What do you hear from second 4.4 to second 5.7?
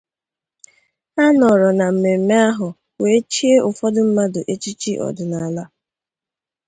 echichi ọdịnala